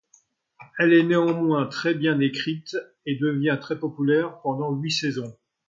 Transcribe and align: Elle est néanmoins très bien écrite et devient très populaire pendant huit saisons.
Elle 0.79 0.93
est 0.93 1.03
néanmoins 1.03 1.67
très 1.67 1.93
bien 1.93 2.19
écrite 2.21 2.75
et 3.05 3.17
devient 3.17 3.59
très 3.61 3.77
populaire 3.77 4.39
pendant 4.41 4.71
huit 4.75 4.89
saisons. 4.89 5.37